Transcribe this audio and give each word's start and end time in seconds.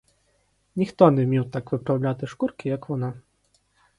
Ніхто 0.75 1.11
не 1.11 1.25
вмів 1.25 1.51
так 1.51 1.71
виправляти 1.71 2.27
шкурки, 2.27 2.69
як 2.69 2.89
вона. 2.89 3.13